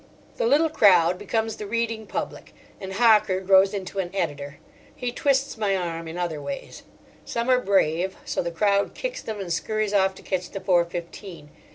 [0.37, 4.57] The little crowd becomes the reading public, and Hocker grows into an editor;
[4.95, 6.81] he twists my arm in other ways.
[7.23, 10.85] Some are brave, so the crowd kicks them and scurries off to catch the four
[10.85, 11.51] fifteen.